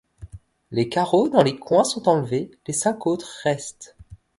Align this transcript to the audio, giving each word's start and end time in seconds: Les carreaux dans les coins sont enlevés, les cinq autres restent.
Les 0.71 0.89
carreaux 0.89 1.29
dans 1.29 1.43
les 1.43 1.59
coins 1.59 1.83
sont 1.83 2.09
enlevés, 2.09 2.49
les 2.65 2.73
cinq 2.73 3.05
autres 3.05 3.29
restent. 3.43 3.95